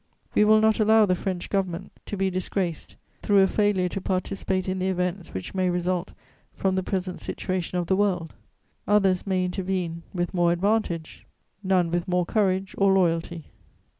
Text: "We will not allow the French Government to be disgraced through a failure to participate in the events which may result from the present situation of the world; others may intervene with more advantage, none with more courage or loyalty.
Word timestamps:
"We 0.33 0.45
will 0.45 0.59
not 0.59 0.79
allow 0.79 1.05
the 1.05 1.13
French 1.13 1.47
Government 1.51 1.91
to 2.07 2.17
be 2.17 2.31
disgraced 2.31 2.95
through 3.21 3.43
a 3.43 3.47
failure 3.47 3.87
to 3.89 4.01
participate 4.01 4.67
in 4.67 4.79
the 4.79 4.89
events 4.89 5.31
which 5.31 5.53
may 5.53 5.69
result 5.69 6.13
from 6.55 6.73
the 6.73 6.81
present 6.81 7.19
situation 7.21 7.77
of 7.77 7.85
the 7.85 7.95
world; 7.95 8.33
others 8.87 9.27
may 9.27 9.45
intervene 9.45 10.01
with 10.11 10.33
more 10.33 10.51
advantage, 10.51 11.27
none 11.61 11.91
with 11.91 12.07
more 12.07 12.25
courage 12.25 12.73
or 12.79 12.91
loyalty. 12.91 13.51